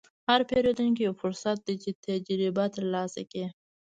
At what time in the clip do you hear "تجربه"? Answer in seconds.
2.05-2.65